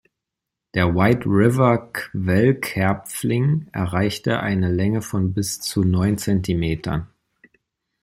Der 0.73 0.95
White-River-Quellkärpfling 0.95 3.67
erreicht 3.71 4.27
eine 4.29 4.71
Länge 4.71 5.03
von 5.03 5.31
bis 5.35 5.59
zu 5.61 5.83
neun 5.83 6.17
Zentimetern. 6.17 7.05